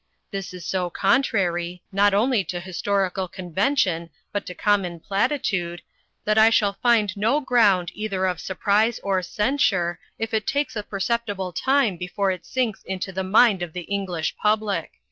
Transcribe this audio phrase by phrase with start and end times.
[0.31, 5.83] This is so contrary, not only to historical convention but to common platitude,
[6.25, 10.81] that I shall find no ground either of surprise or censure if it takes a
[10.81, 14.93] perceptible time before it sinks into the mind of the English public.